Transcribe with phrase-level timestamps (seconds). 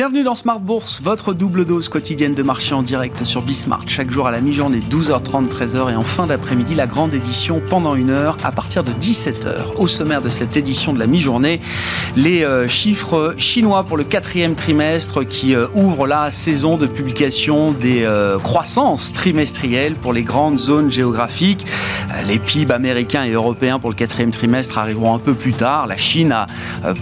[0.00, 3.86] Bienvenue dans Smart Bourse, votre double dose quotidienne de marché en direct sur Bismart.
[3.86, 7.94] Chaque jour à la mi-journée, 12h30, 13h et en fin d'après-midi, la grande édition pendant
[7.94, 9.74] une heure à partir de 17h.
[9.76, 11.60] Au sommaire de cette édition de la mi-journée,
[12.16, 17.70] les euh, chiffres chinois pour le quatrième trimestre qui euh, ouvrent la saison de publication
[17.72, 21.66] des euh, croissances trimestrielles pour les grandes zones géographiques.
[22.26, 25.86] Les PIB américains et européens pour le quatrième trimestre arriveront un peu plus tard.
[25.86, 26.46] La Chine a,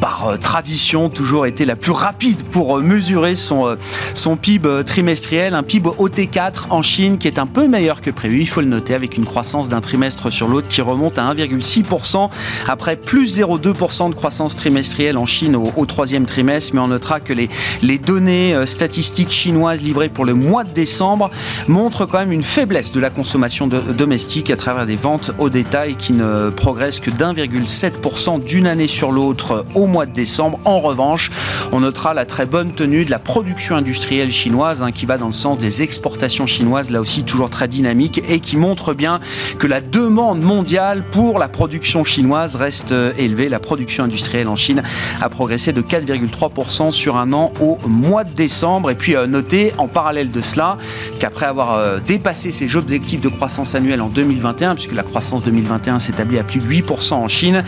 [0.00, 3.76] par tradition, toujours été la plus rapide pour mesurer son, euh,
[4.14, 8.10] son PIB euh, trimestriel, un PIB OT4 en Chine qui est un peu meilleur que
[8.10, 11.34] prévu, il faut le noter, avec une croissance d'un trimestre sur l'autre qui remonte à
[11.34, 12.30] 1,6%
[12.66, 16.72] après plus 0,2% de croissance trimestrielle en Chine au, troisième trimestre.
[16.74, 17.48] Mais on notera que les,
[17.82, 21.30] les données euh, statistiques chinoises livrées pour le mois de décembre
[21.66, 25.94] montrent quand même une faiblesse de la consommation domestique à travers des ventes au détail
[25.96, 30.58] qui ne progressent que d'1,7% d'une année sur l'autre au mois de décembre.
[30.64, 31.30] En revanche,
[31.72, 35.26] on notera la très bonne tenue de la production industrielle chinoise, hein, qui va dans
[35.26, 39.18] le sens des exportations chinoises, là aussi toujours très dynamique, et qui montre bien
[39.58, 43.48] que la demande mondiale pour la production chinoise reste euh, élevée.
[43.48, 44.84] La production industrielle en Chine
[45.20, 48.92] a progressé de 4,3% sur un an au mois de décembre.
[48.92, 50.78] Et puis euh, notez en parallèle de cela
[51.18, 55.98] qu'après avoir euh, dépassé ses objectifs de croissance annuelle en 2021, puisque la croissance 2021
[55.98, 57.64] s'établit à plus de 8% en Chine,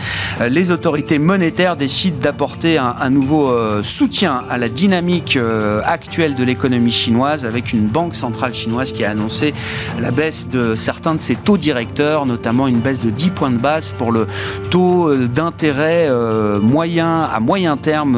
[0.49, 5.00] les autorités monétaires décident d'apporter un nouveau soutien à la dynamique
[5.35, 9.53] euh, actuelle de l'économie chinoise avec une banque centrale chinoise qui a annoncé
[9.99, 13.57] la baisse de certains de ses taux directeurs, notamment une baisse de 10 points de
[13.57, 14.27] base pour le
[14.69, 18.15] taux euh, d'intérêt euh, moyen à moyen terme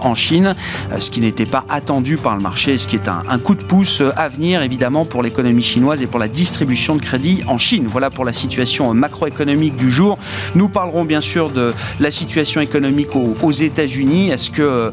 [0.00, 0.54] en Chine,
[0.98, 4.02] ce qui n'était pas attendu par le marché, ce qui est un, coup de pouce
[4.16, 7.86] à venir évidemment pour l'économie chinoise et pour la distribution de crédit en Chine.
[7.86, 10.18] Voilà pour la situation macroéconomique du jour.
[10.54, 14.30] Nous parlerons bien sûr de la situation économique aux, aux États-Unis.
[14.30, 14.92] Est-ce que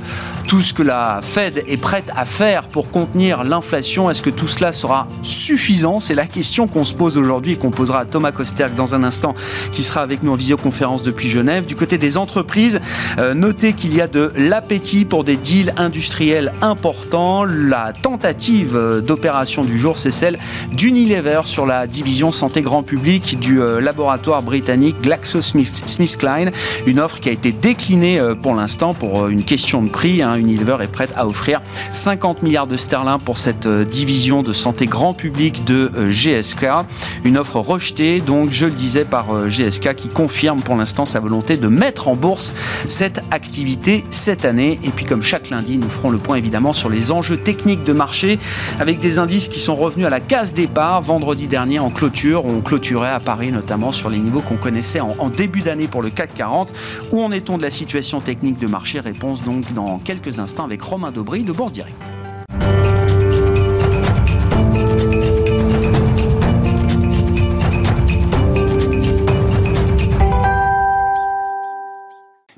[0.52, 4.50] tout ce que la Fed est prête à faire pour contenir l'inflation, est-ce que tout
[4.50, 6.02] cela sera suffisant?
[6.02, 9.04] C'est la question qu'on se pose aujourd'hui et qu'on posera à Thomas Kosterk dans un
[9.06, 9.34] instant,
[9.72, 11.66] qui sera avec nous en visioconférence depuis Genève.
[11.66, 12.82] Du côté des entreprises,
[13.18, 17.46] euh, notez qu'il y a de l'appétit pour des deals industriels importants.
[17.46, 20.38] La tentative euh, d'opération du jour, c'est celle
[20.74, 26.52] d'Unilever sur la division santé grand public du euh, laboratoire britannique GlaxoSmithKline.
[26.86, 30.22] Une offre qui a été déclinée pour l'instant pour une question de prix.
[30.22, 30.36] Hein.
[30.36, 31.62] Unilever est prête à à offrir
[31.92, 36.68] 50 milliards de sterling pour cette euh, division de santé grand public de euh, GSK.
[37.24, 41.20] Une offre rejetée, donc je le disais, par euh, GSK qui confirme pour l'instant sa
[41.20, 42.54] volonté de mettre en bourse
[42.88, 44.80] cette activité cette année.
[44.84, 47.94] Et puis comme chaque lundi, nous ferons le point évidemment sur les enjeux techniques de
[47.94, 48.40] marché
[48.80, 52.46] avec des indices qui sont revenus à la case départ vendredi dernier en clôture.
[52.46, 56.02] On clôturait à Paris notamment sur les niveaux qu'on connaissait en, en début d'année pour
[56.02, 56.74] le CAC 40.
[57.12, 59.00] Où en est-on de la situation technique de marché?
[59.00, 62.12] Réponse donc dans quelques instants avec Romain De Bourse Direct.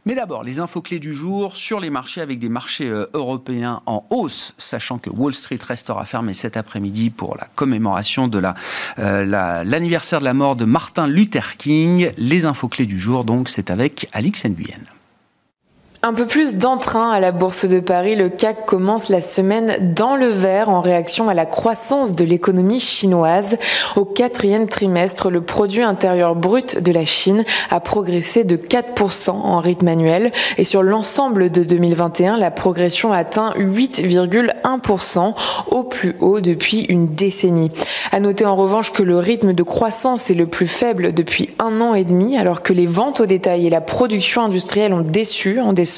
[0.06, 3.82] Mais d'abord, les infos clés du jour sur les marchés avec des marchés euh, européens
[3.86, 8.42] en hausse, sachant que Wall Street restera fermé cet après-midi pour la commémoration de
[9.00, 12.12] euh, l'anniversaire de la mort de Martin Luther King.
[12.18, 14.84] Les infos clés du jour, donc, c'est avec Alix Nguyen.
[16.06, 20.18] Un peu plus d'entrain à la Bourse de Paris, le CAC commence la semaine dans
[20.18, 23.56] le vert en réaction à la croissance de l'économie chinoise.
[23.96, 29.62] Au quatrième trimestre, le produit intérieur brut de la Chine a progressé de 4% en
[29.62, 35.34] rythme annuel et sur l'ensemble de 2021, la progression atteint 8,1%
[35.72, 37.72] au plus haut depuis une décennie.
[38.12, 41.80] À noter en revanche que le rythme de croissance est le plus faible depuis un
[41.80, 45.62] an et demi alors que les ventes au détail et la production industrielle ont déçu
[45.62, 45.93] en décembre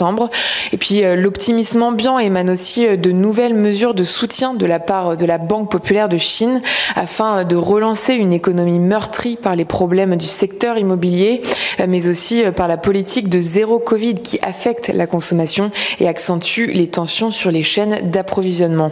[0.71, 4.79] et puis euh, l'optimisme ambiant émane aussi euh, de nouvelles mesures de soutien de la
[4.79, 6.61] part de la Banque populaire de Chine
[6.95, 11.41] afin de relancer une économie meurtrie par les problèmes du secteur immobilier,
[11.79, 16.67] euh, mais aussi par la politique de zéro Covid qui affecte la consommation et accentue
[16.73, 18.91] les tensions sur les chaînes d'approvisionnement.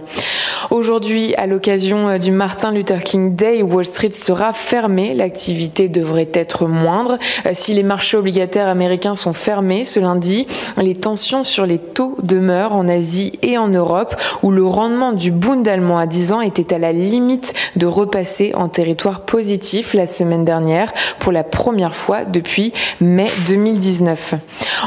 [0.70, 5.14] Aujourd'hui, à l'occasion du Martin Luther King Day, Wall Street sera fermée.
[5.14, 7.18] L'activité devrait être moindre.
[7.52, 10.46] Si les marchés obligataires américains sont fermés ce lundi,
[10.78, 15.12] les les tensions sur les taux demeurent en Asie et en Europe, où le rendement
[15.12, 19.96] du Bund allemand à 10 ans était à la limite de repasser en territoire positif
[19.96, 24.36] la semaine dernière pour la première fois depuis mai 2019.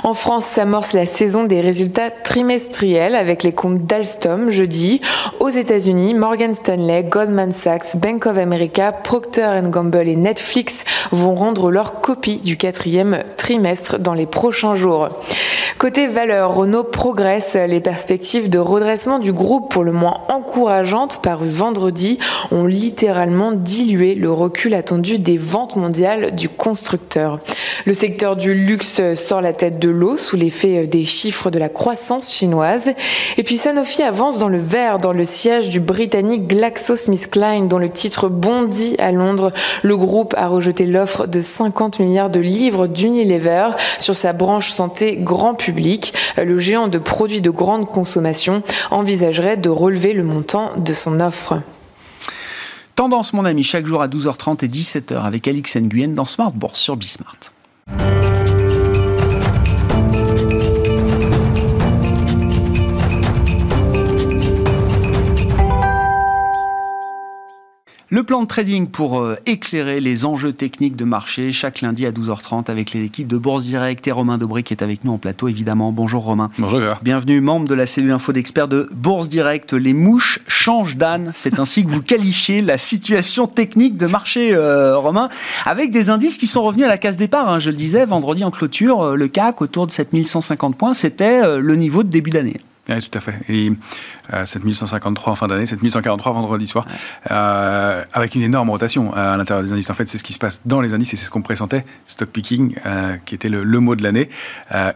[0.04, 5.00] En France s'amorce la saison des résultats trimestriels avec les comptes d'Alstom jeudi.
[5.40, 11.72] Aux États-Unis, Morgan Stanley, Goldman Sachs, Bank of America, Procter Gamble et Netflix vont rendre
[11.72, 15.08] leur copie du quatrième trimestre dans les prochains jours.
[15.78, 17.54] Côté côté valeur, Renault progresse.
[17.54, 22.18] Les perspectives de redressement du groupe, pour le moins encourageantes, parues vendredi,
[22.50, 27.40] ont littéralement dilué le recul attendu des ventes mondiales du constructeur.
[27.86, 31.70] Le secteur du luxe sort la tête de l'eau sous l'effet des chiffres de la
[31.70, 32.90] croissance chinoise.
[33.38, 37.88] Et puis Sanofi avance dans le vert dans le siège du britannique GlaxoSmithKline dont le
[37.88, 39.50] titre bondit à Londres.
[39.82, 45.16] Le groupe a rejeté l'offre de 50 milliards de livres d'Unilever sur sa branche santé
[45.16, 45.85] grand public.
[46.36, 51.60] Le géant de produits de grande consommation envisagerait de relever le montant de son offre.
[52.94, 56.80] Tendance, mon ami, chaque jour à 12h30 et 17h avec Alix Nguyen dans Smart Bourse
[56.80, 57.52] sur Bismart.
[68.16, 72.12] Le plan de trading pour euh, éclairer les enjeux techniques de marché chaque lundi à
[72.12, 75.18] 12h30 avec les équipes de Bourse Direct et Romain Dobré qui est avec nous en
[75.18, 75.92] plateau évidemment.
[75.92, 76.50] Bonjour Romain.
[76.56, 76.80] Bonjour.
[77.02, 79.74] Bienvenue membre de la cellule info d'experts de Bourse Direct.
[79.74, 81.32] Les mouches changent d'âne.
[81.34, 85.28] C'est ainsi que vous qualifiez la situation technique de marché euh, Romain
[85.66, 87.50] avec des indices qui sont revenus à la case départ.
[87.50, 87.58] Hein.
[87.58, 91.76] je le disais vendredi en clôture, euh, le CAC autour de 7150 points, c'était le
[91.76, 92.56] niveau de début d'année.
[92.88, 93.34] Oui, tout à fait.
[93.48, 93.72] Et
[94.44, 96.86] 7153 euh, en fin d'année, 7143 vendredi soir,
[97.30, 99.90] euh, avec une énorme rotation euh, à l'intérieur des indices.
[99.90, 101.84] En fait, c'est ce qui se passe dans les indices et c'est ce qu'on pressentait,
[102.06, 102.76] stock picking,
[103.24, 104.30] qui était le, mot de l'année,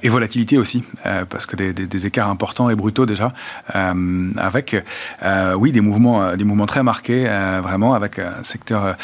[0.02, 0.84] et volatilité aussi,
[1.28, 3.32] parce que des, écarts importants et brutaux déjà,
[3.74, 4.76] avec,
[5.56, 7.24] oui, des mouvements, des mouvements très marqués,
[7.62, 8.96] vraiment, avec un secteur,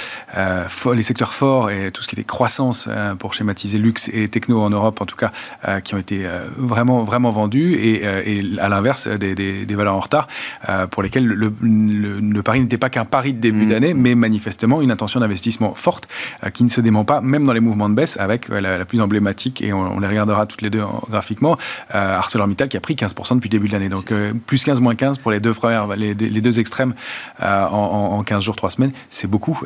[0.94, 4.70] les secteurs forts et tout ce qui était croissance, pour schématiser luxe et techno en
[4.70, 5.32] Europe, en tout cas,
[5.80, 10.28] qui ont été vraiment, vraiment vendus, et, et à l'inverse, des, des valeurs en retard
[10.68, 13.68] euh, pour lesquels le, pari n'était pas qu'un pari de début mm.
[13.68, 16.08] d'année, mais manifestement une intention d'investissement forte
[16.44, 18.84] euh, qui ne se dément pas, même dans les mouvements de baisse, avec euh, la,
[18.84, 21.56] plus emblématique, et on, les regardera toutes les deux graphiquement,
[21.90, 23.88] ArcelorMittal qui a pris 15% depuis le début de l'année.
[23.88, 24.12] Donc
[24.46, 26.94] plus 15, moins 15 pour les deux, premières, les, deux extrêmes
[27.40, 29.60] en, 15 jours, 3 semaines, c'est beaucoup.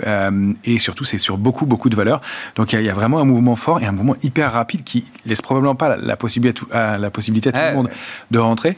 [0.64, 2.20] et surtout, c'est sur beaucoup, beaucoup de valeurs.
[2.56, 5.42] Donc il y, a vraiment un mouvement fort et un mouvement hyper rapide qui laisse
[5.42, 7.90] probablement pas la, possibilité, à, la possibilité à tout le monde
[8.30, 8.76] de rentrer.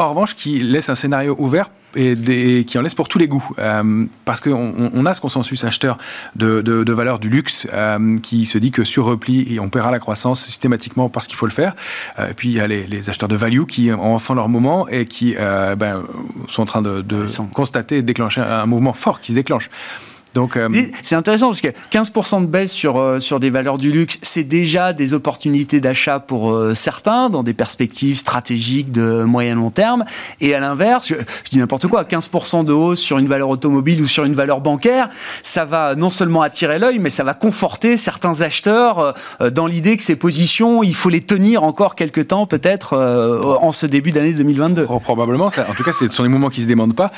[0.00, 3.46] En revanche, qui laisse un scénario ouvert et, qui en laisse pour tous les goûts.
[3.58, 5.98] Euh, parce qu'on on a ce consensus acheteur
[6.36, 9.98] de, de, valeur du luxe euh, qui se dit que sur repli, on paiera la
[9.98, 11.76] croissance systématiquement parce qu'il faut le faire.
[12.18, 14.88] Euh, et puis il y a les, acheteurs de value qui ont enfin leur moment
[14.88, 16.02] et qui ben,
[16.48, 19.68] sont en train de, de constater et déclencher un mouvement fort qui se déclenche.
[20.34, 20.68] Donc, euh,
[21.02, 24.44] c'est intéressant parce que 15% de baisse sur, euh, sur des valeurs du luxe, c'est
[24.44, 30.04] déjà des opportunités d'achat pour euh, certains dans des perspectives stratégiques de moyen long terme.
[30.40, 31.14] Et à l'inverse, je,
[31.50, 35.08] dis n'importe quoi, 15% de hausse sur une valeur automobile ou sur une valeur bancaire,
[35.42, 39.14] ça va non seulement attirer l'œil, mais ça va conforter certains acheteurs
[39.52, 43.86] dans l'idée que ces positions, il faut les tenir encore quelques temps peut-être en ce
[43.86, 44.86] début d'année 2022.
[45.02, 47.10] probablement, en tout cas, ce sont des mouvements qui ne se demandent pas.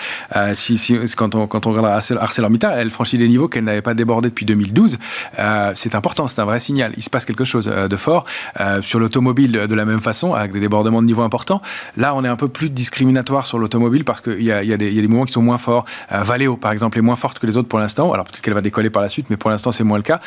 [0.55, 4.29] si, si, quand, on, quand on regarde ArcelorMittal, elle des niveaux qu'elle n'avait pas débordé
[4.29, 4.99] depuis 2012.
[5.39, 6.93] Euh, c'est important, c'est un vrai signal.
[6.97, 8.25] Il se passe quelque chose euh, de fort.
[8.61, 11.63] Euh, sur l'automobile, de la même façon, avec des débordements de niveau importants.
[11.97, 14.77] Là, on est un peu plus discriminatoire sur l'automobile parce qu'il y, a, y, a
[14.77, 15.85] des mouvements qui sont moins forts.
[16.11, 18.13] Valeo, par exemple, est moins forte que les autres pour l'instant.
[18.13, 20.21] Alors peut-être qu'elle va décoller par la suite, mais pour l'instant, c'est moins le cas.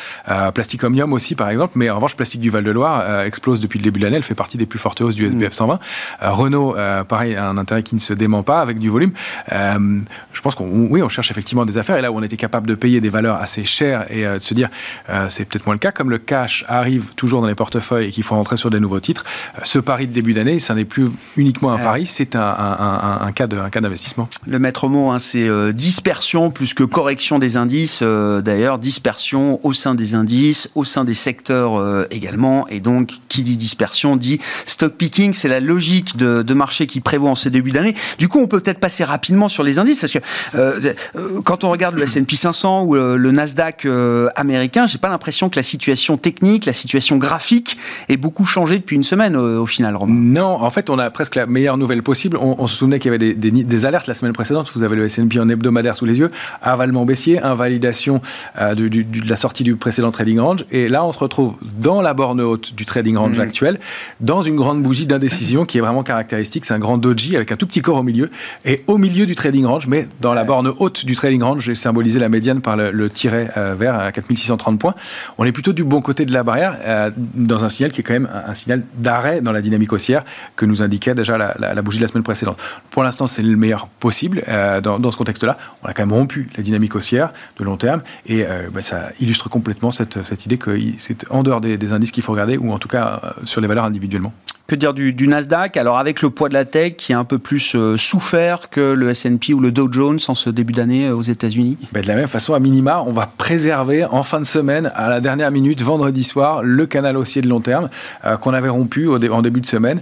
[0.54, 1.72] Plastic Omnium aussi, par exemple.
[1.76, 4.16] Mais en revanche, Plastique du Val-de-Loire explose depuis le début de l'année.
[4.16, 5.78] Elle fait partie des plus fortes hausses du SBF 120.
[6.22, 6.76] Renault,
[7.08, 9.12] pareil, un intérêt qui ne se dément pas avec du volume.
[9.50, 11.96] je pense qu'on oui, on cherche effectivement des affaires.
[11.96, 14.42] Et là où on était capable de payer des valeurs assez chères et euh, de
[14.42, 14.68] se dire
[15.08, 18.10] euh, c'est peut-être moins le cas, comme le cash arrive toujours dans les portefeuilles et
[18.10, 19.24] qu'il faut rentrer sur des nouveaux titres,
[19.56, 23.32] euh, ce pari de début d'année, ça n'est plus uniquement un pari, c'est un, un,
[23.32, 24.28] cas d'investissement.
[24.46, 28.02] Le maître mot, hein, c'est dispersion plus que correction des indices.
[28.02, 32.66] D'ailleurs, dispersion au sein des indices, au sein des secteurs également.
[32.68, 35.34] Et donc, qui dit dispersion dit stock picking.
[35.34, 37.94] C'est la logique de, de, marché qui prévaut en ce début d'année.
[38.18, 41.96] Du coup, on peut peut-être passer rapidement sur les indices parce que quand on regarde
[41.96, 46.16] le S&P 500 ou euh, le Nasdaq euh, américain, j'ai pas l'impression que la situation
[46.16, 47.76] technique, la situation graphique
[48.08, 49.96] ait beaucoup changé depuis une semaine euh, au final.
[49.96, 50.12] Romain.
[50.14, 52.36] Non, en fait, on a presque la meilleure nouvelle possible.
[52.40, 54.70] On, se souvenait qu'il y avait des, alertes la semaine précédente.
[54.74, 56.30] Vous avez le S&P en hebdomadaire sous les yeux,
[56.62, 58.20] avalement baissier, invalidation
[58.58, 60.64] de, la sortie du précédent trading range.
[60.70, 63.40] Et là, on se retrouve dans la borne haute du trading range mmh.
[63.40, 63.80] actuel,
[64.20, 66.64] dans une grande bougie d'indécision qui est vraiment caractéristique.
[66.64, 68.30] C'est un grand doji avec un tout petit corps au milieu
[68.64, 71.74] et au milieu du trading range, mais dans la borne haute du trading range, j'ai
[71.74, 74.94] symbolisé la médiane par le, tiret euh, vert à 4630 points.
[75.38, 78.04] On est plutôt du bon côté de la barrière, euh, dans un signal qui est
[78.04, 80.24] quand même un, signal d'arrêt dans la dynamique haussière
[80.54, 82.58] que nous indiquait déjà la, bougie de la semaine précédente.
[82.90, 85.56] Pour l'instant, c'est le meilleur possible euh, dans, ce contexte-là.
[85.82, 89.48] On a quand même rompu la dynamique haussière de long terme et bah, ça illustre
[89.48, 92.78] complètement cette, idée que c'est en dehors des, des indices qu'il faut regarder ou en
[92.78, 94.32] tout cas sur les valeurs individuellement.
[94.66, 95.76] Que dire du, Nasdaq?
[95.76, 98.80] Alors avec le poids de la tech qui est un peu plus euh, souffert que
[98.80, 101.78] le S&P ou le Dow Jones en ce début d'année euh, aux États-Unis?
[101.92, 105.08] Ben, De la même façon, à minima, on va préserver en fin de semaine, à
[105.08, 107.88] la dernière minute, vendredi soir, le canal haussier de long terme
[108.24, 110.00] euh, qu'on avait rompu en début de semaine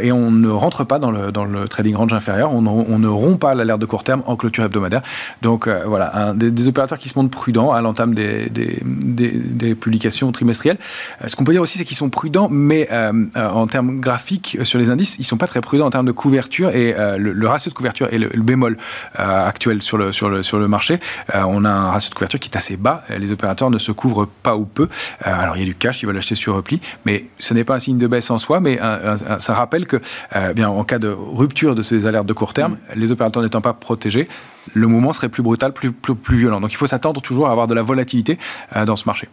[0.00, 3.80] et on ne rentre pas dans le, trading range inférieur, on, ne rompt pas l'alerte
[3.80, 5.02] de court terme en clôture hebdomadaire.
[5.42, 8.50] Donc voilà, un, des, opérateurs qui se montrent prudents à l'entame des,
[9.80, 10.78] publications trimestrielles.
[11.26, 12.88] ce qu'on peut dire aussi, c'est qu'ils sont prudents, mais
[13.36, 16.70] en termes graphiques sur les indices, ils sont pas très prudents en termes de couverture
[16.70, 18.76] et euh, le, ratio de couverture est le, bémol
[19.18, 20.98] euh, actuel sur le, sur le, marché.
[21.34, 23.04] Euh, on a un ratio de couverture qui est assez bas.
[23.16, 24.88] Les opérateurs ne se couvrent pas ou peu.
[25.20, 27.74] alors il y a du cash, ils veulent acheter sur repli, mais ce n'est pas
[27.74, 28.78] un signe de baisse en soi, mais
[29.40, 30.00] ça rappelle que
[30.54, 33.72] bien en cas de rupture de ces alertes de court terme, les opérateurs n'étant pas
[33.72, 34.28] protégés,
[34.72, 36.60] le mouvement serait plus brutal, plus, plus, plus violent.
[36.60, 38.38] Donc il faut s'attendre toujours à avoir de la volatilité
[38.86, 39.28] dans ce marché.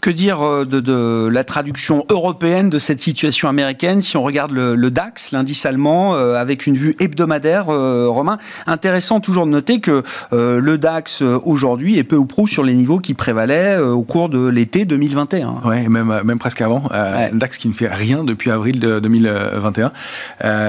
[0.00, 4.90] Que dire euh, de, la traduction européenne de cette situation américaine si on regarde le,
[4.90, 8.38] DAX, l'indice allemand, euh, avec une vue hebdomadaire, euh, Romain?
[8.66, 12.98] Intéressant toujours de noter que le DAX aujourd'hui est peu ou prou sur les niveaux
[12.98, 15.54] qui prévalaient au cours de l'été 2021.
[15.64, 16.84] Oui, même, même presque avant.
[16.90, 19.92] Un DAX qui ne fait rien depuis avril de 2021,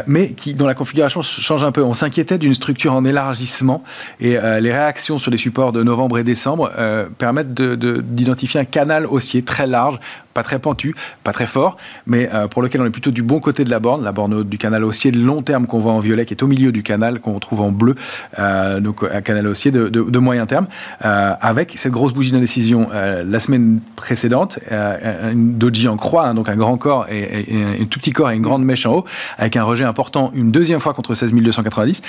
[0.08, 1.84] mais qui, dont la configuration change un peu.
[1.84, 3.84] On s'inquiétait d'une structure en élargissement
[4.20, 6.72] et les réactions sur les supports de novembre et décembre
[7.18, 10.00] permettent d'identifier un canal haussier très large,
[10.34, 13.40] pas très pentu, pas très fort, mais euh, pour lequel on est plutôt du bon
[13.40, 16.00] côté de la borne, la borne du canal haussier de long terme qu'on voit en
[16.00, 17.96] violet, qui est au milieu du canal, qu'on retrouve en bleu,
[18.38, 20.68] euh, donc un canal haussier de, moyen terme,
[21.06, 26.50] euh, avec cette grosse bougie d'indécision la semaine précédente, une doji en croix, hein, donc
[26.50, 27.46] un grand corps et,
[27.82, 29.06] un tout petit corps et une grande mèche en haut,
[29.38, 32.02] avec un rejet important une deuxième fois contre 16 290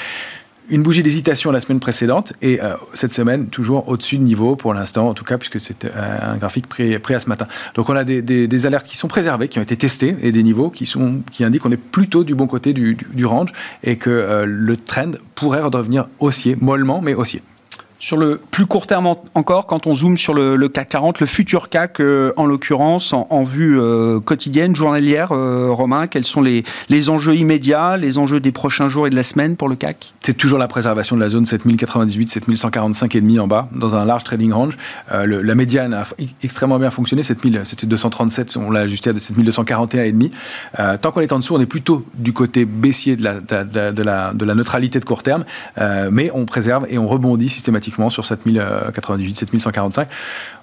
[0.70, 4.74] une bougie d'hésitation la semaine précédente et euh, cette semaine toujours au-dessus de niveau pour
[4.74, 7.46] l'instant, en tout cas, puisque c'est euh, un graphique prêt, à ce matin.
[7.74, 10.70] Donc on a des, alertes qui sont préservées, qui ont été testées et des niveaux
[10.70, 13.50] qui, sont, qui indiquent qu'on est plutôt du bon côté du, range
[13.82, 17.42] et que euh, le trend pourrait redevenir haussier, mollement, mais haussier.
[18.00, 21.68] Sur le plus court terme encore, quand on zoome sur le, CAC 40, le futur
[21.68, 27.08] CAC euh, en l'occurrence, en, vue euh, quotidienne, journalière, euh, Romain, quels sont les, les,
[27.08, 30.14] enjeux immédiats, les enjeux des prochains jours et de la semaine pour le CAC?
[30.20, 34.04] C'est toujours la préservation de la zone 7098, 7145 et demi en bas, dans un
[34.04, 34.76] large trading range.
[35.10, 36.04] la médiane a
[36.44, 40.30] extrêmement bien fonctionné, c'était 237, on l'a ajusté à 7241 et demi.
[41.00, 44.54] tant qu'on est en dessous, on est plutôt du côté baissier de, la, de la
[44.54, 45.44] neutralité de court terme,
[46.12, 50.08] mais on préserve et on rebondit systématiquement sur 7098, 7145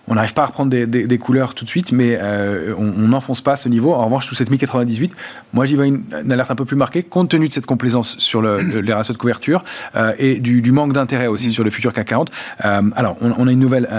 [0.07, 3.55] on n'arrive pas à reprendre des, couleurs tout de suite, mais euh, on n'enfonce pas
[3.55, 3.93] ce niveau.
[3.93, 5.15] En revanche, sous 7098,
[5.53, 8.41] moi j'y vois une, alerte un peu plus marquée, compte tenu de cette complaisance sur
[8.41, 9.63] le, les ratios de couverture
[9.95, 11.51] euh, et du, manque d'intérêt aussi mm.
[11.51, 12.31] sur le futur CAC 40.
[12.65, 13.89] Euh, alors, on, a une nouvelle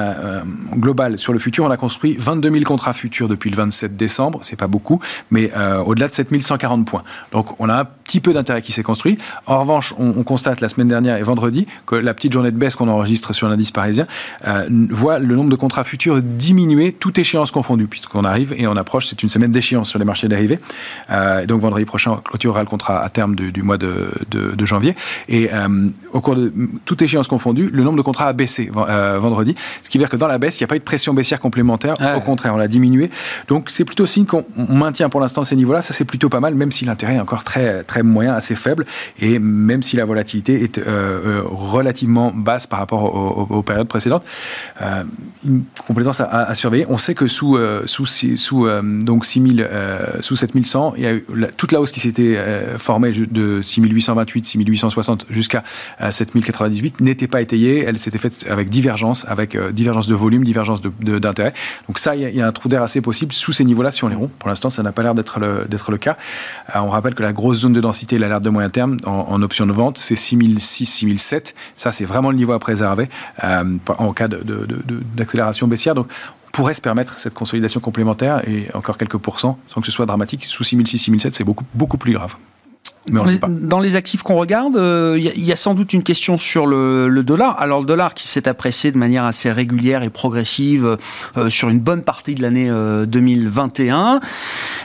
[0.74, 1.64] globale sur le futur.
[1.64, 4.40] On a construit 22 000 contrats futurs depuis le 27 décembre.
[4.42, 5.50] C'est pas beaucoup, mais
[5.84, 7.02] au-delà de 7140 points.
[7.32, 9.18] Donc, on a un petit peu d'intérêt qui s'est construit.
[9.46, 12.56] En revanche, on, on, constate la semaine dernière et vendredi que la petite journée de
[12.56, 14.06] baisse qu'on enregistre sur l'indice parisien
[14.90, 19.06] voit le nombre de contrats futurs diminuer, toute échéance confondue, puisqu'on arrive et on approche,
[19.06, 20.58] c'est une semaine d'échéance sur les marchés dérivés.
[21.10, 24.10] Euh, donc vendredi prochain, on clôturera le contrat à terme du, mois de,
[24.64, 24.96] janvier.
[25.28, 26.52] Et euh, au cours de
[26.84, 30.10] toute échéance confondue, le nombre de contrats a baissé euh, vendredi, ce qui veut dire
[30.10, 31.94] que dans la baisse, il n'y a pas eu de pression baissière complémentaire.
[32.16, 33.10] Au contraire, on l'a diminué.
[33.48, 35.82] Donc c'est plutôt signe qu'on maintient pour l'instant ces niveaux-là.
[35.82, 38.86] Ça c'est plutôt pas mal, même si l'intérêt est encore très très moyen, assez faible,
[39.18, 40.80] et même si la volatilité est
[41.44, 43.04] relativement basse par rapport
[43.50, 44.24] aux, périodes précédentes.
[45.44, 46.86] Une complaisance à, surveiller.
[46.88, 51.06] On sait que sous, euh, sous, sous, euh, donc 6000, euh, sous 7100, il y
[51.06, 52.38] a toute la hausse qui s'était
[52.78, 55.62] formée de 6828, 6860 jusqu'à
[56.10, 57.84] 7098 n'était pas étayée.
[57.86, 61.52] Elle s'était faite avec divergence, avec divergence de volume, divergence d'intérêt.
[61.88, 64.08] Donc ça, il y, a, un trou d'air assez possible sous ces niveaux-là si on
[64.08, 64.32] les rompt.
[64.38, 66.16] Pour l'instant, ça n'a pas l'air d'être le, le cas.
[66.74, 69.72] on rappelle que la grosse zone de densité, l'alerte de moyen terme en, option de
[69.72, 71.54] vente, c'est 6006, 6007.
[71.76, 73.08] Ça, c'est vraiment le niveau à préserver
[73.42, 76.08] en cas d'accélération de, donc,
[76.46, 80.06] on pourrait se permettre cette consolidation complémentaire et encore quelques pourcents sans que ce soit
[80.06, 80.44] dramatique.
[80.44, 82.36] Sous 6006, 6007, c'est beaucoup, beaucoup plus grave.
[83.08, 87.22] Dans, les, actifs qu'on regarde, il euh, y, a sans doute une question sur le,
[87.22, 87.54] dollar.
[87.60, 90.98] Alors le dollar qui s'est apprécié de manière assez régulière et progressive
[91.36, 92.68] euh, sur une bonne partie de l'année
[93.06, 94.16] 2021.
[94.16, 94.18] Euh,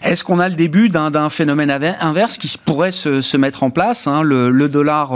[0.03, 4.05] Est-ce qu'on a le début d'un phénomène inverse qui pourrait se, se, mettre en place
[4.05, 4.21] hein?
[4.21, 5.13] le, le, dollar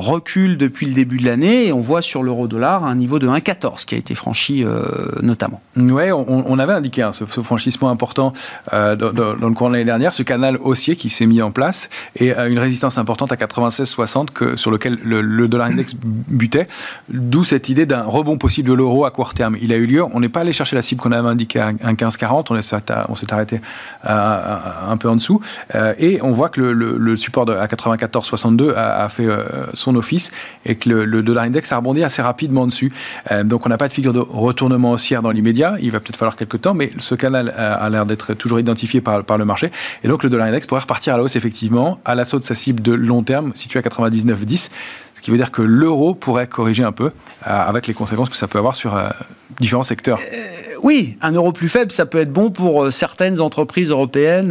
[0.00, 3.84] recule depuis le début de l'année et on voit sur l'euro-dollar un niveau de 1,14
[3.84, 4.64] qui a été franchi
[5.22, 5.60] notamment.
[5.76, 8.32] Oui, on, avait indiqué hein, ce, franchissement important
[8.72, 12.32] dans, le cours de l'année dernière, ce canal haussier qui s'est mis en place et
[12.32, 16.66] une résistance importante à 96,60 sur lequel le, dollar index butait,
[17.08, 19.56] d'où cette idée d'un rebond possible de l'euro à court terme.
[19.60, 21.72] Il a eu lieu, on n'est pas allé chercher la cible qu'on avait indiquée à
[21.72, 23.60] 1,1540, on, s'est arrêté
[24.04, 25.40] un peu en dessous,
[25.74, 29.44] euh, et on voit que le, support à 94,62 a, fait euh,
[29.94, 30.32] office
[30.64, 32.92] et que le, dollar index a rebondi assez rapidement dessus.
[33.30, 36.16] Euh, donc on n'a pas de figure de retournement haussière dans l'immédiat, il va peut-être
[36.16, 39.70] falloir quelques temps, mais ce canal a, l'air d'être toujours identifié par, par le marché,
[40.04, 42.54] et donc le dollar index pourrait repartir à la hausse effectivement à l'assaut de sa
[42.54, 44.70] cible de long terme située à 99,10
[45.14, 47.10] ce qui veut dire que l'euro pourrait corriger un peu
[47.46, 49.08] euh, avec les conséquences que ça peut avoir sur euh,
[49.60, 50.18] différents secteurs.
[50.18, 54.48] Euh, oui, un euro plus faible, ça peut être bon pour certaines entreprises européennes.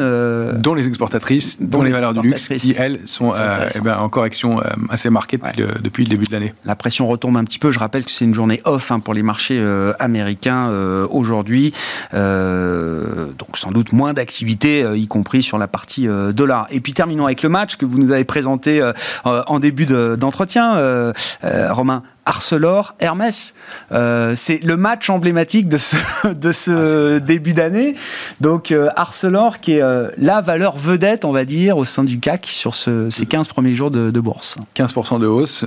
[0.57, 3.31] dont les exportatrices, dont, les, valeurs du luxe, qui, elles, sont
[3.73, 5.39] eh ben, en correction assez marquée
[5.81, 6.53] depuis, le, début de l'année.
[6.65, 7.71] La pression retombe un petit peu.
[7.71, 9.59] Je rappelle que c'est une journée off hein, pour les marchés
[9.97, 10.69] américains
[11.09, 11.73] aujourd'hui.
[12.13, 16.67] donc sans doute moins d'activité, y compris sur la partie dollar.
[16.69, 18.87] Et puis terminons avec le match que vous nous avez présenté
[19.25, 20.48] en début d'entretien.
[20.57, 21.13] Euh,
[21.43, 23.53] euh, Romain, Arcelor, Hermès.
[23.91, 25.97] Euh, c'est le match emblématique de ce,
[26.33, 27.95] de ce ah, début d'année.
[28.41, 29.83] Donc Arcelor qui est
[30.17, 33.91] la valeur vedette, on va dire, au sein du CAC sur ces 15 premiers jours
[33.91, 34.57] de, bourse.
[34.75, 35.65] 15% de hausse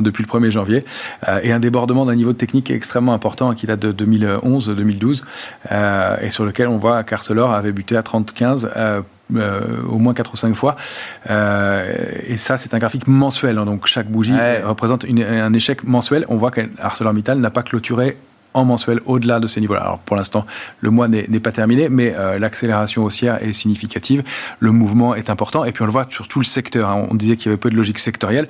[0.00, 0.84] depuis le 1er janvier
[1.42, 5.22] et un débordement d'un niveau technique extrêmement important qui date de 2011-2012
[6.22, 9.02] et sur lequel on voit qu'Arcelor avait buté à 30-15
[9.36, 10.76] euh, au moins 4 ou 5 fois.
[11.30, 11.94] Euh,
[12.26, 13.58] et ça, c'est un graphique mensuel.
[13.58, 13.64] Hein.
[13.64, 16.24] donc chaque bougie représente un échec mensuel.
[16.28, 18.16] On voit qu'ArcelorMittal n'a pas clôturé
[18.58, 19.80] en mensuel au-delà de ces niveaux-là.
[19.80, 20.44] Alors pour l'instant,
[20.80, 24.22] le mois n'est pas terminé, mais euh, l'accélération haussière est significative,
[24.60, 26.90] le mouvement est important, et puis on le voit sur tout le secteur.
[26.90, 27.06] Hein.
[27.10, 28.48] On disait qu'il y avait peu de logique sectorielle,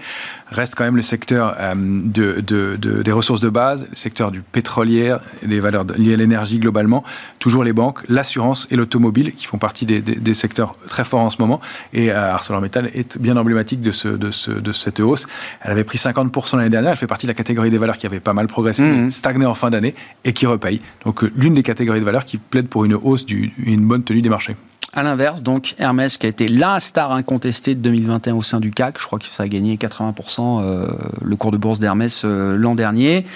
[0.50, 5.16] reste quand même le secteur euh, de, des ressources de base, le secteur du pétrolier,
[5.42, 7.04] les valeurs liées à l'énergie globalement,
[7.38, 11.38] toujours les banques, l'assurance et l'automobile qui font partie des, secteurs très forts en ce
[11.40, 11.60] moment.
[11.92, 15.26] Et euh, ArcelorMittal est bien emblématique de, ce, de, ce, de cette hausse.
[15.62, 18.06] Elle avait pris 50% l'année dernière, elle fait partie de la catégorie des valeurs qui
[18.06, 19.10] avait pas mal progressé, mmh.
[19.10, 20.80] stagné en fin d'année et qui repaye.
[21.04, 24.02] Donc euh, l'une des catégories de valeurs qui plaide pour une hausse, du, une bonne
[24.02, 24.56] tenue des marchés.
[24.94, 28.70] À l'inverse, donc Hermès qui a été la star incontestée de 2021 au sein du
[28.70, 30.86] CAC, je crois que ça a gagné 80% euh,
[31.22, 33.26] le cours de bourse d'Hermès euh, l'an dernier,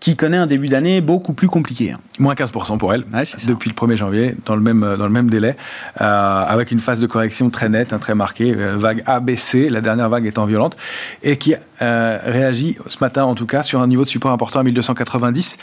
[0.00, 1.92] qui connaît un début d'année beaucoup plus compliqué.
[1.92, 1.98] Hein.
[2.18, 3.04] Moins 15% pour elle,
[3.46, 5.54] depuis le 1er janvier, dans le même, dans le même délai,
[6.00, 9.80] euh, avec une phase de correction très nette, hein, très marquée, euh, vague ABC, la
[9.80, 10.76] dernière vague étant violente,
[11.22, 14.60] et qui euh, réagit ce matin en tout cas sur un niveau de support important
[14.60, 15.58] à 1290.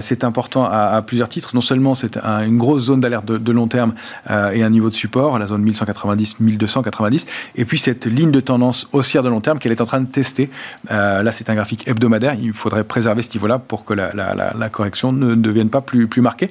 [0.00, 1.50] c'est important à, plusieurs titres.
[1.54, 3.94] Non seulement c'est une grosse zone d'alerte de, long terme
[4.28, 7.26] et un niveau de support, la zone 1190-1290,
[7.56, 10.08] et puis cette ligne de tendance haussière de long terme qu'elle est en train de
[10.08, 10.50] tester.
[10.88, 12.34] là, c'est un graphique hebdomadaire.
[12.34, 16.50] Il faudrait préserver ce niveau-là pour que la, correction ne devienne pas plus, plus marquée.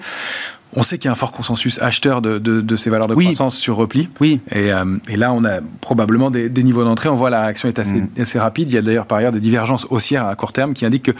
[0.76, 3.76] On sait qu'il y a un fort consensus acheteur de, ces valeurs de croissance sur
[3.76, 4.08] repli.
[4.20, 4.40] Oui.
[4.56, 7.10] Euh, et, là, on a probablement des, niveaux d'entrée.
[7.10, 8.10] On voit la réaction est assez, mm.
[8.20, 8.70] assez rapide.
[8.70, 11.12] Il y a d'ailleurs par ailleurs des divergences haussières à court terme qui indiquent que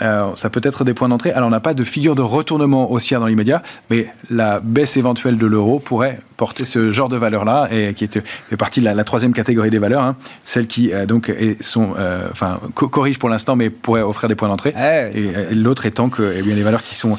[0.00, 1.32] euh, ça peut être des points d'entrée.
[1.32, 5.36] Alors, on n'a pas de figure de retournement haussière dans l'immédiat, mais la baisse éventuelle
[5.36, 9.04] de l'euro pourrait porter ce genre de valeur-là et qui est, fait partie de la,
[9.04, 10.16] troisième catégorie des valeurs, hein.
[10.42, 11.94] celles qui euh, donc sont,
[12.30, 14.74] enfin, corrigent pour l'instant, mais pourraient offrir des points d'entrée.
[15.14, 17.18] et, l'autre étant que eh bien, les valeurs qui sont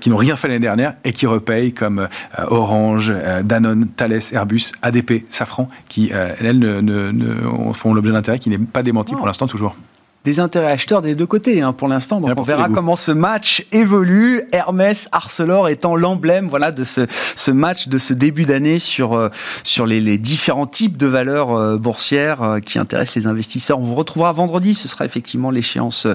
[0.00, 4.20] qui n'ont rien fait l'année dernière et qui repayent comme euh, Orange, euh, Danone, Thales,
[4.32, 9.26] Airbus, ADP, Safran, qui, euh, elles, ne, font l'objet d'intérêt qui n'est pas démenti pour
[9.26, 9.76] l'instant toujours
[10.24, 12.20] des intérêts acheteurs des deux côtés hein, pour l'instant.
[12.20, 14.42] Donc on verra comment ce match évolue.
[14.52, 19.30] Hermès, Arcelor étant l'emblème voilà de ce, ce match de ce début d'année sur euh,
[19.64, 23.78] sur les, différents types de valeurs euh, boursières euh, qui intéressent les investisseurs.
[23.78, 24.74] On vous retrouvera vendredi.
[24.74, 26.06] Ce sera effectivement l'échéance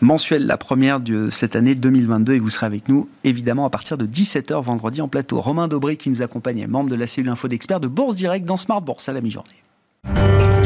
[0.00, 3.98] mensuelle, la première de cette année 2022, et vous serez avec nous évidemment à partir
[3.98, 5.40] de 17h vendredi en plateau.
[5.40, 8.56] Romain Dobré qui nous accompagnait, membre de la cellule info d'experts de Bourse Direct dans
[8.56, 10.57] Smart Bourse à la mi-journée.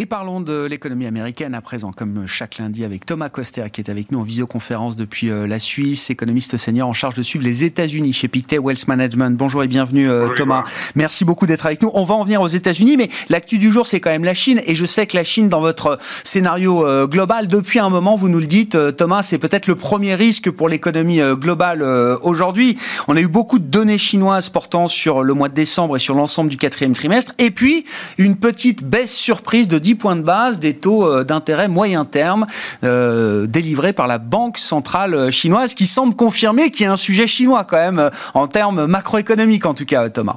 [0.00, 3.90] Et parlons de l'économie américaine à présent, comme chaque lundi avec Thomas Coster qui est
[3.90, 7.64] avec nous en visioconférence depuis euh, la Suisse, économiste senior en charge de suivre les
[7.64, 9.36] États-Unis chez Pictet Wealth Management.
[9.36, 10.64] Bonjour et bienvenue euh, Thomas.
[10.94, 11.90] Merci beaucoup d'être avec nous.
[11.92, 14.62] On va en venir aux États-Unis, mais l'actu du jour c'est quand même la Chine.
[14.64, 18.30] Et je sais que la Chine, dans votre scénario euh, global, depuis un moment, vous
[18.30, 21.82] nous le dites, Thomas, c'est peut-être le premier risque pour l'économie globale
[22.22, 22.78] aujourd'hui.
[23.06, 26.14] On a eu beaucoup de données chinoises portant sur le mois de décembre et sur
[26.14, 27.34] l'ensemble du quatrième trimestre.
[27.36, 27.84] Et puis
[28.16, 32.46] une petite baisse surprise de 10 points de base des taux d'intérêt moyen terme
[32.82, 37.64] délivrés par la Banque centrale chinoise, qui semble confirmer qu'il y a un sujet chinois
[37.64, 40.36] quand même en termes macroéconomiques en tout cas, Thomas.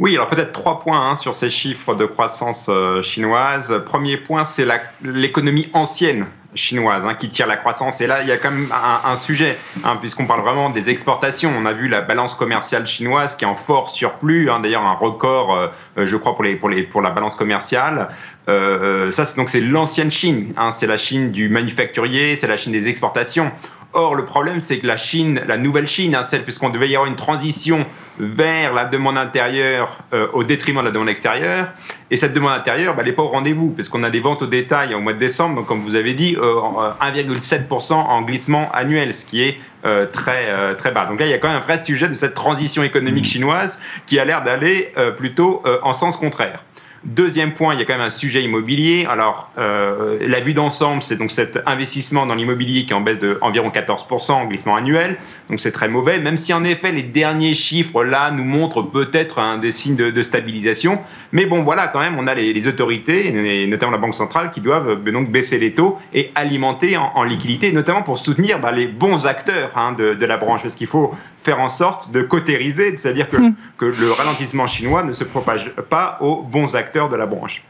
[0.00, 3.82] Oui, alors peut-être trois points hein, sur ces chiffres de croissance euh, chinoise.
[3.84, 4.64] Premier point, c'est
[5.02, 8.00] l'économie ancienne chinoise hein, qui tire la croissance.
[8.00, 8.68] Et là, il y a quand même
[9.04, 11.52] un, sujet, hein, puisqu'on parle vraiment des exportations.
[11.56, 15.54] On a vu la balance commerciale chinoise qui est en fort surplus, d'ailleurs un record,
[15.54, 18.08] euh, je crois, pour, les, pour, les, pour la balance commerciale.
[18.48, 20.54] Euh, ça, donc c'est l'ancienne Chine.
[20.70, 23.50] c'est la Chine du manufacturier, c'est la Chine des exportations.
[23.94, 26.94] Or, le problème, c'est que la Chine, la nouvelle Chine, hein, celle, puisqu'on devait y
[26.94, 27.86] avoir une transition
[28.18, 31.68] vers la demande intérieure euh, au détriment de la demande extérieure,
[32.10, 34.46] et cette demande intérieure, bah, elle n'est pas au rendez-vous, puisqu'on a des ventes au
[34.46, 39.14] détail au mois de décembre, donc comme vous avez dit, 1,7% euh, en glissement annuel,
[39.14, 41.06] ce qui est euh, très, très bas.
[41.06, 43.30] Donc là, il y a quand même un vrai sujet de cette transition économique mmh.
[43.30, 46.60] chinoise qui a l'air d'aller plutôt en sens contraire.
[47.04, 49.06] Deuxième point, il y a quand même un sujet immobilier.
[49.08, 53.20] Alors, euh, la vue d'ensemble, c'est donc cet investissement dans l'immobilier qui est en baisse
[53.20, 55.16] de environ 14% en glissement annuel.
[55.48, 59.38] Donc, c'est très mauvais, même si en effet, les derniers chiffres là nous montrent peut-être
[59.38, 60.98] un des signes de, stabilisation.
[61.30, 64.60] Mais bon, voilà, quand même, on a les, autorités, et notamment la Banque centrale, qui
[64.60, 68.88] doivent euh, donc baisser les taux et alimenter en, liquidité, notamment pour soutenir bah, les
[68.88, 70.62] bons acteurs hein, de, de, la branche.
[70.62, 73.54] Parce qu'il faut faire en sorte de cautériser, c'est-à-dire que, hmm.
[73.76, 77.62] que le ralentissement chinois ne se propage pas aux bons acteurs de la branche.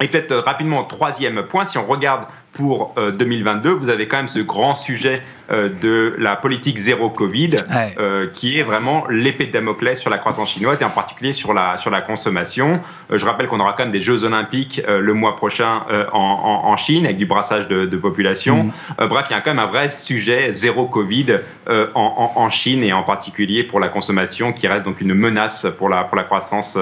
[0.00, 4.16] Et peut-être euh, rapidement, troisième point, si on regarde pour 2022, euh, vous avez quand
[4.16, 7.56] même ce grand sujet euh, de la politique zéro Covid,
[7.98, 11.54] euh, qui est vraiment l'épée de Damoclès sur la croissance chinoise et en particulier sur
[11.54, 12.80] la, sur la consommation.
[13.12, 15.82] je rappelle qu'on aura quand même des Jeux olympiques le mois prochain
[16.12, 18.64] en, en, Chine avec du brassage de, population.
[18.98, 19.06] Mm.
[19.06, 22.92] bref, il y a quand même un vrai sujet zéro Covid en, en, Chine et
[22.92, 26.78] en particulier pour la consommation qui reste donc une menace pour la, pour la croissance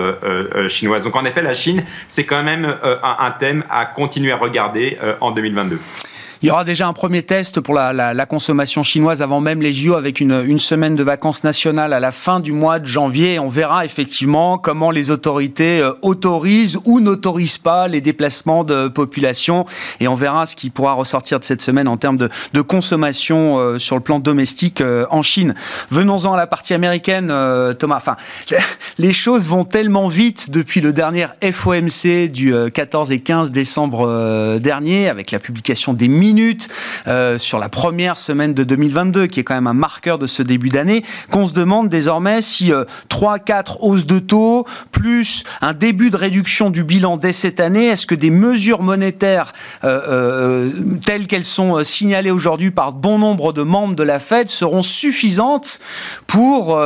[0.69, 1.05] chinoise.
[1.05, 4.99] Donc en effet, la Chine, c'est quand même un, un, thème à continuer à regarder
[5.21, 5.58] en 2022.
[5.59, 6.18] 2022.
[6.41, 9.95] Il y aura déjà un premier test pour la, consommation chinoise avant même les JO
[9.95, 13.39] avec une, semaine de vacances nationales à la fin du mois de janvier.
[13.41, 19.67] On verra effectivement comment les autorités euh, autorisent ou n'autorisent pas les déplacements de population
[20.01, 23.79] et on verra ce qui pourra ressortir de cette semaine en termes de, consommation euh,
[23.79, 25.55] sur le plan domestique euh, en Chine.
[25.91, 27.33] Venons-en à la partie américaine,
[27.79, 27.97] Thomas.
[27.97, 28.17] Enfin,
[28.99, 35.09] les choses vont tellement vite depuis le dernier FOMC du 14 et 15 décembre dernier
[35.09, 36.69] avec la publication des minutes
[37.07, 40.43] euh, sur la première semaine de 2022, qui est quand même un marqueur de ce
[40.43, 42.71] début d'année, qu'on se demande désormais si
[43.09, 47.87] 3-4 euh, hausses de taux, plus un début de réduction du bilan dès cette année,
[47.87, 49.53] est-ce que des mesures monétaires
[49.85, 50.71] euh,
[51.05, 55.81] telles qu'elles sont signalées aujourd'hui par bon nombre de membres de la Fed seront suffisantes
[56.27, 56.79] pour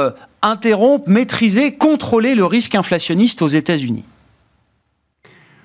[0.43, 4.05] interrompre, maîtriser, contrôler le risque inflationniste aux États-Unis?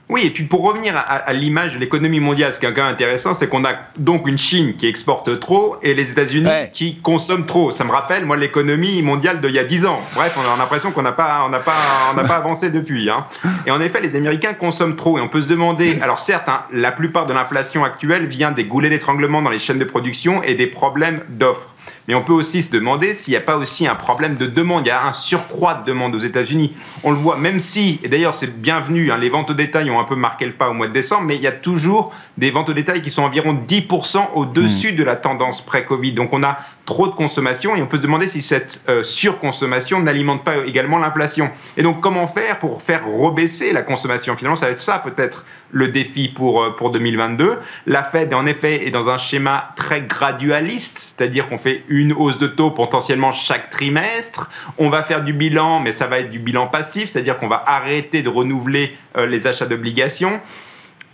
[0.09, 2.93] Oui, et puis pour revenir à, l'image de l'économie mondiale, ce qui est quand même
[2.93, 7.45] intéressant, c'est qu'on a donc une Chine qui exporte trop et les États-Unis qui consomment
[7.45, 7.71] trop.
[7.71, 9.99] Ça me rappelle, moi, l'économie mondiale d'il y a 10 ans.
[10.15, 11.73] Bref, on a l'impression qu'on n'a pas, on n'a pas,
[12.11, 13.09] on n'a pas avancé depuis.
[13.09, 13.25] Hein.
[13.65, 15.99] Et en effet, les Américains consomment trop et on peut se demander.
[16.01, 19.79] Alors certes, hein, la plupart de l'inflation actuelle vient des goulets d'étranglement dans les chaînes
[19.79, 21.75] de production et des problèmes d'offres.
[22.07, 24.85] Mais on peut aussi se demander s'il n'y a pas aussi un problème de demande.
[24.85, 26.73] Il y a un surcroît de demande aux États-Unis.
[27.03, 29.99] On le voit, même si, et d'ailleurs c'est bienvenu, hein, les ventes au détail ont
[29.99, 32.49] un peu marqué le pas au mois de décembre, mais il y a toujours des
[32.51, 34.95] ventes au détail qui sont environ 10% au-dessus mmh.
[34.95, 36.13] de la tendance pré-Covid.
[36.13, 39.99] Donc on a trop de consommation et on peut se demander si cette euh, surconsommation
[39.99, 41.49] n'alimente pas également l'inflation.
[41.75, 44.35] Et donc comment faire pour faire rebaisser la consommation?
[44.37, 47.57] Finalement, ça va être ça peut-être le défi pour, euh, pour 2022.
[47.85, 52.37] La Fed, en effet, est dans un schéma très gradualiste, c'est-à-dire qu'on fait une hausse
[52.37, 54.49] de taux potentiellement chaque trimestre.
[54.77, 57.63] On va faire du bilan, mais ça va être du bilan passif, c'est-à-dire qu'on va
[57.65, 60.39] arrêter de renouveler euh, les achats d'obligations.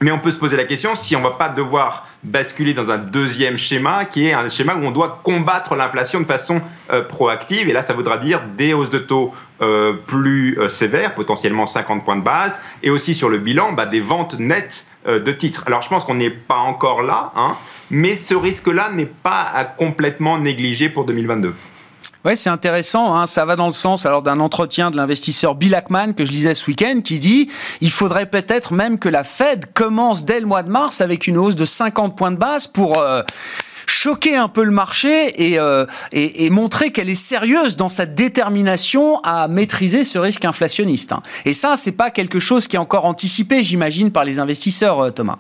[0.04, 2.90] Mais on peut se poser la question si on ne va pas devoir basculer dans
[2.90, 6.60] un deuxième schéma qui est un schéma où on doit combattre l'inflation de façon
[6.92, 7.70] euh, proactive.
[7.70, 12.04] Et là, ça voudra dire des hausses de taux euh, plus euh, sévères, potentiellement 50
[12.04, 15.64] points de base, et aussi sur le bilan, bah, des ventes nettes de titres.
[15.68, 17.56] Alors je pense qu'on n'est pas encore là, hein,
[17.90, 21.54] mais ce risque-là n'est pas à complètement négligé pour 2022.
[22.26, 23.16] Ouais, c'est intéressant.
[23.16, 23.26] Hein.
[23.26, 26.56] Ça va dans le sens alors d'un entretien de l'investisseur Bill Ackman que je lisais
[26.56, 27.50] ce week-end, qui dit
[27.82, 31.38] il faudrait peut-être même que la Fed commence dès le mois de mars avec une
[31.38, 33.24] hausse de 50 points de base pour euh,
[33.86, 39.20] choquer un peu le marché euh, et, et, montrer qu'elle est sérieuse dans sa détermination
[39.24, 41.12] à maîtriser ce risque inflationniste.
[41.12, 41.22] Hein.
[41.46, 45.10] Et ça, c'est pas quelque chose qui est encore anticipé, j'imagine, par les investisseurs, euh,
[45.12, 45.40] Thomas.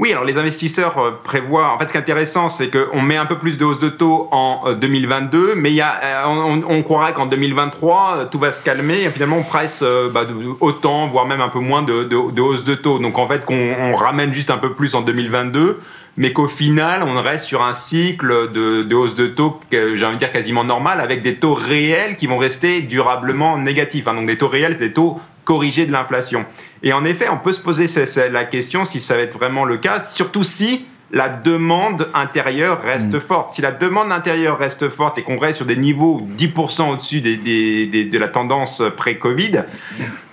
[0.00, 1.74] Oui, alors les investisseurs euh, prévoient.
[1.74, 3.90] En fait, ce qui est intéressant, c'est qu'on met un peu plus de hausse de
[3.90, 9.02] taux en 2022, euh, mais a, on, on croirait qu'en 2023, tout va se calmer.
[9.02, 9.84] Et finalement, on presse
[10.14, 10.22] bah,
[10.60, 12.98] autant, voire même un peu moins de, de, de hausse de taux.
[12.98, 15.80] Donc, en fait, qu'on ramène juste un peu plus en 2022
[16.16, 20.16] mais qu'au final, on reste sur un cycle de, de hausse de taux, j'ai envie
[20.16, 24.06] de dire quasiment normal, avec des taux réels qui vont rester durablement négatifs.
[24.06, 24.14] Hein.
[24.14, 26.44] Donc des taux réels, des taux corrigés de l'inflation.
[26.82, 27.86] Et en effet, on peut se poser
[28.30, 33.14] la question si ça va être vraiment le cas, surtout si la demande intérieure reste
[33.14, 33.20] mm.
[33.20, 33.52] forte.
[33.52, 37.36] Si la demande intérieure reste forte et qu'on reste sur des niveaux 10% au-dessus des,
[37.36, 39.62] des, de la tendance pré-Covid,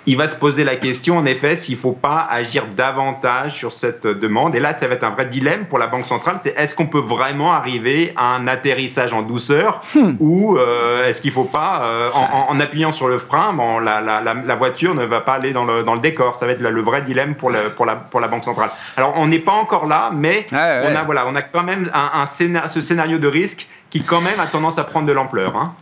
[0.08, 3.74] il va se poser la question, en effet, s'il ne faut pas agir davantage sur
[3.74, 4.56] cette demande.
[4.56, 6.88] Et là, ça va être un vrai dilemme pour la Banque centrale, c'est est-ce qu'on
[6.88, 10.14] peut vraiment arriver à un atterrissage en douceur hmm.
[10.22, 14.00] ou euh, est-ce qu'il ne faut pas, euh, en, appuyant sur le frein, bon, la,
[14.00, 16.36] la, la, voiture ne va pas aller dans le, dans le décor.
[16.36, 18.70] Ça va être le vrai dilemme pour, le, pour, la, pour la Banque centrale.
[18.96, 22.22] Alors, on n'est pas encore là, mais on, a, voilà, on a quand même un,
[22.22, 25.56] un ce scénario de risque qui, quand même, a tendance à prendre de l'ampleur.
[25.58, 25.74] Hein.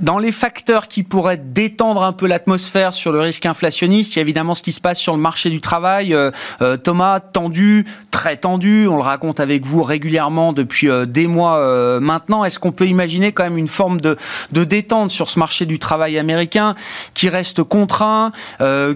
[0.00, 4.20] Dans les facteurs qui pourraient détendre un peu l'atmosphère sur le risque inflationniste, il y
[4.20, 6.12] a évidemment ce qui se passe sur le marché du travail.
[6.12, 6.30] Euh,
[6.60, 12.00] euh, Thomas, tendu, très tendu, on le raconte avec vous régulièrement depuis euh, des mois
[12.00, 12.44] maintenant.
[12.44, 14.16] Est-ce qu'on peut imaginer quand même une forme de,
[14.52, 16.74] détente sur ce marché du travail américain
[17.14, 18.32] qui reste contraint,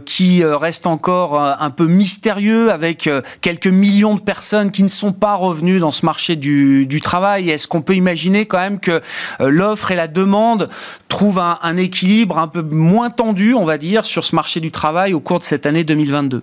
[0.05, 3.09] qui reste encore un peu mystérieux avec
[3.41, 7.51] quelques millions de personnes qui ne sont pas revenues dans ce marché du travail?
[7.51, 9.01] Est-ce qu'on peut imaginer quand même que
[9.41, 10.64] l'offre et la demande
[11.09, 15.15] trouve un, équilibre un peu moins tendu, on va dire, sur ce marché du travail
[15.15, 16.43] au cours de cette année 2022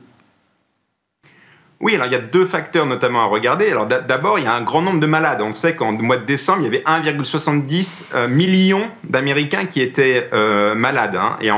[1.82, 3.70] oui, alors il y a deux facteurs notamment à regarder.
[3.70, 5.42] Alors d'abord, il y a un grand nombre de malades.
[5.42, 10.30] On sait qu'en mois de décembre, il y avait 1,70 euh, millions d'Américains qui étaient
[10.32, 11.16] euh, malades.
[11.16, 11.38] Hein.
[11.42, 11.50] Et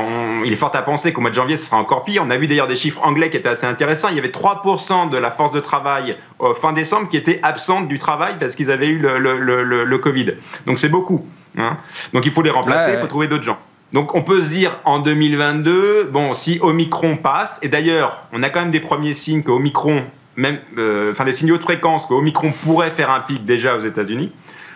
[0.45, 2.23] il est fort à penser qu'au mois de janvier, ce sera encore pire.
[2.25, 4.07] On a vu d'ailleurs des chiffres anglais qui étaient assez intéressants.
[4.09, 6.15] Il y avait 3% de la force de travail
[6.61, 10.35] fin décembre qui était absente du travail parce qu'ils avaient eu le Covid.
[10.65, 11.25] Donc c'est beaucoup.
[11.57, 11.77] Hein.
[12.13, 13.57] Donc il faut les remplacer, il faut trouver d'autres gens.
[13.93, 18.49] Donc on peut se dire en 2022, bon, si Omicron passe, et d'ailleurs, on a
[18.49, 20.03] quand même des premiers signes que Omicron,
[20.35, 23.81] même, euh, enfin des signaux de fréquence que Omicron pourrait faire un pic déjà aux
[23.81, 24.31] États-Unis.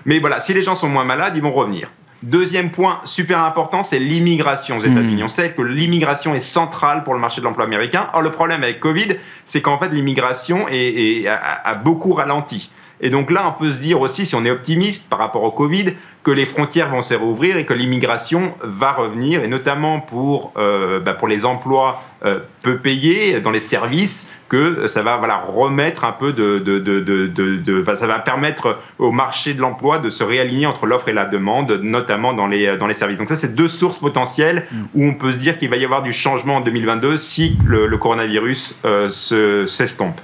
[0.06, 1.90] Mais voilà, si les gens sont moins malades, ils vont revenir.
[2.24, 5.22] Deuxième point super important, c'est l'immigration aux États-Unis.
[5.22, 5.26] Hmm.
[5.26, 8.08] On sait que l'immigration est centrale pour le marché de l'emploi américain.
[8.14, 12.72] Or, le problème avec Covid, c'est qu'en fait, l'immigration a, beaucoup ralenti.
[13.00, 15.52] Et donc là, on peut se dire aussi, si on est optimiste par rapport au
[15.52, 20.52] Covid, que les frontières vont se rouvrir et que l'immigration va revenir, et notamment pour,
[20.58, 25.38] euh, bah, pour les emplois euh, peu payés dans les services, que ça va voilà,
[25.38, 26.58] remettre un peu de...
[26.58, 31.10] de, de, de ça va permettre au marché de l'emploi de se réaligner entre l'offre
[31.10, 33.20] et la demande, notamment dans les, dans les services.
[33.20, 36.04] Donc ça, c'est deux sources potentielles où on peut se dire qu'il va y avoir
[36.04, 40.20] du changement en 2022 si le, coronavirus euh, s'estompe.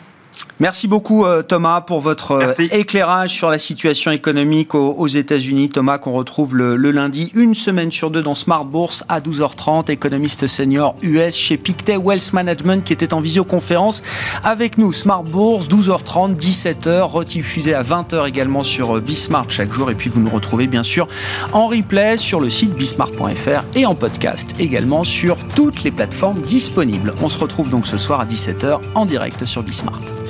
[0.60, 5.70] Merci beaucoup euh, Thomas pour votre euh, éclairage sur la situation économique aux, États-Unis.
[5.70, 10.48] Thomas qu'on retrouve le, lundi, une semaine sur deux dans Smart Bourse à 12h30, économiste
[10.48, 14.04] senior US chez Pictet Wealth Management qui était en visioconférence
[14.44, 14.94] avec nous.
[14.94, 19.90] Smart Bourse, 12h30, 17h, rediffusé à 20h également sur euh, Bismart chaque jour.
[19.90, 21.08] Et puis vous nous retrouvez bien sûr
[21.52, 27.14] en replay sur le site bismart.fr et en podcast également sur toutes les plateformes disponibles.
[27.22, 30.23] On se retrouve donc ce soir à 17h en direct sur Bismart.